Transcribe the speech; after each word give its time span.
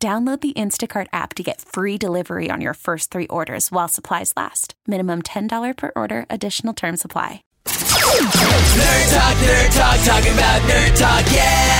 Download 0.00 0.40
the 0.40 0.52
Instacart 0.52 1.08
app 1.12 1.34
to 1.34 1.42
get 1.42 1.60
free 1.60 1.98
delivery 1.98 2.50
on 2.52 2.60
your 2.60 2.74
first 2.74 3.10
three 3.10 3.26
orders 3.26 3.72
while 3.72 3.88
supplies 3.88 4.32
last. 4.36 4.74
Minimum 4.86 5.22
$10 5.22 5.76
per 5.76 5.90
order, 5.96 6.24
additional 6.30 6.72
term 6.72 6.96
supply. 6.96 7.42
Nerd 7.66 9.12
Talk, 9.12 9.36
Nerd 9.38 9.74
Talk, 9.76 9.98
talking 10.06 10.34
about 10.34 10.62
Nerd 10.62 10.96
Talk, 10.96 11.32
yeah! 11.34 11.77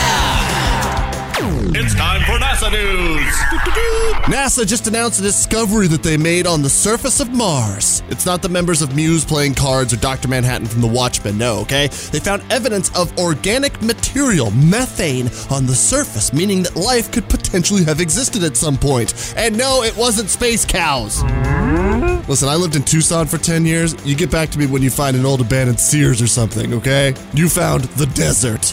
Time 1.99 2.21
for 2.21 2.39
NASA 2.39 2.71
news. 2.71 3.35
NASA 4.33 4.65
just 4.65 4.87
announced 4.87 5.19
a 5.19 5.23
discovery 5.25 5.89
that 5.89 6.01
they 6.01 6.17
made 6.17 6.47
on 6.47 6.63
the 6.63 6.71
surface 6.71 7.19
of 7.19 7.35
Mars. 7.35 8.05
It's 8.09 8.25
not 8.25 8.41
the 8.41 8.49
members 8.49 8.83
of 8.83 8.95
Muse 8.95 9.25
playing 9.25 9.55
cards 9.55 9.93
or 9.93 9.97
Dr. 9.97 10.29
Manhattan 10.29 10.69
from 10.69 10.81
The 10.81 10.87
Watchmen, 10.87 11.37
no, 11.37 11.59
okay? 11.63 11.89
They 11.89 12.21
found 12.21 12.45
evidence 12.53 12.97
of 12.97 13.19
organic 13.19 13.83
material, 13.83 14.53
methane, 14.53 15.29
on 15.51 15.67
the 15.67 15.75
surface, 15.75 16.33
meaning 16.33 16.63
that 16.63 16.77
life 16.77 17.11
could 17.11 17.29
potentially 17.29 17.83
have 17.83 18.01
existed 18.01 18.45
at 18.45 18.57
some 18.57 18.77
point. 18.77 19.35
And 19.37 19.59
no, 19.59 19.83
it 19.83 19.97
wasn't 19.97 20.31
space 20.31 20.65
cows. 20.65 21.25
Listen, 22.29 22.49
I 22.49 22.55
lived 22.55 22.77
in 22.77 22.85
Tucson 22.85 23.27
for 23.27 23.39
10 23.39 23.67
years. 23.67 23.97
You 24.07 24.15
get 24.15 24.31
back 24.31 24.51
to 24.51 24.59
me 24.61 24.67
when 24.67 24.83
you 24.83 24.91
find 24.91 25.17
an 25.17 25.27
old 25.27 25.41
abandoned 25.41 25.81
Sears 25.81 26.23
or 26.23 26.29
something, 26.29 26.75
okay? 26.75 27.13
You 27.35 27.49
found 27.49 27.83
the 27.99 28.07
desert. 28.07 28.73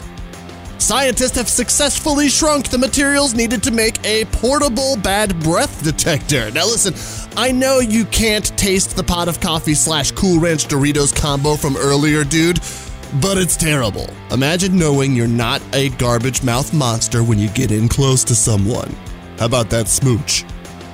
Scientists 0.77 1.37
have 1.37 1.49
successfully 1.49 2.27
shrunk 2.29 2.69
the 2.69 2.77
materials 2.77 3.33
needed 3.33 3.63
to 3.63 3.71
make 3.71 4.03
a 4.05 4.25
portable 4.25 4.97
bad 4.97 5.37
breath 5.41 5.83
detector. 5.83 6.51
Now, 6.51 6.65
listen, 6.65 6.93
I 7.37 7.51
know 7.51 7.79
you 7.79 8.05
can't 8.05 8.45
taste 8.57 8.95
the 8.95 9.03
pot 9.03 9.27
of 9.27 9.39
coffee 9.39 9.73
slash 9.73 10.11
Cool 10.11 10.39
Ranch 10.39 10.65
Doritos 10.65 11.15
combo 11.15 11.55
from 11.55 11.75
earlier, 11.77 12.23
dude, 12.23 12.59
but 13.21 13.37
it's 13.37 13.55
terrible. 13.55 14.09
Imagine 14.31 14.77
knowing 14.77 15.15
you're 15.15 15.27
not 15.27 15.61
a 15.73 15.89
garbage 15.91 16.43
mouth 16.43 16.71
monster 16.73 17.23
when 17.23 17.39
you 17.39 17.49
get 17.49 17.71
in 17.71 17.87
close 17.87 18.23
to 18.25 18.35
someone. 18.35 18.95
How 19.39 19.45
about 19.45 19.69
that 19.69 19.87
smooch? 19.87 20.43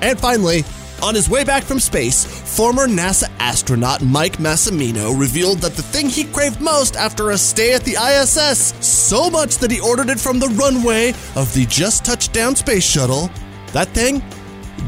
And 0.02 0.20
finally, 0.20 0.64
on 1.02 1.16
his 1.16 1.30
way 1.30 1.44
back 1.44 1.64
from 1.64 1.80
space, 1.80 2.26
former 2.56 2.88
NASA 2.88 3.30
astronaut 3.40 4.02
Mike 4.02 4.38
Massimino 4.38 5.20
revealed 5.20 5.60
that 5.60 5.74
the 5.74 5.82
thing 5.82 6.10
he 6.10 6.26
craved 6.26 6.62
most 6.62 6.96
after 6.96 7.32
a 7.32 7.38
stay 7.38 7.74
at 7.74 7.84
the 7.84 7.96
ISS, 7.96 8.74
so 8.86 9.30
much 9.30 9.58
that 9.58 9.72
he 9.72 9.80
ordered 9.80 10.10
it 10.10 10.20
from 10.20 10.40
the 10.40 10.48
runway 10.50 11.10
of 11.36 11.54
the 11.54 11.66
just 11.68 12.06
touched 12.06 12.34
down 12.34 12.56
space 12.56 12.84
shuttle, 12.84 13.30
that 13.74 13.88
thing? 13.90 14.24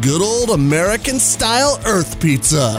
Good 0.02 0.22
old 0.22 0.50
American 0.50 1.20
style 1.20 1.80
Earth 1.86 2.20
pizza. 2.20 2.78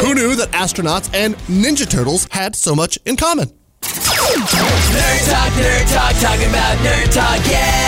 Who 0.00 0.14
knew 0.14 0.36
that 0.36 0.50
astronauts 0.52 1.10
and 1.14 1.36
Ninja 1.46 1.88
Turtles 1.88 2.26
had 2.30 2.54
so 2.54 2.74
much 2.74 2.98
in 3.04 3.16
common? 3.16 3.48
Nerd 3.80 5.30
Talk, 5.30 5.52
Nerd 5.52 5.94
Talk, 5.94 6.14
talking 6.20 6.48
about 6.48 6.76
Nerd 6.78 7.12
Talk, 7.12 7.50
yeah! 7.50 7.87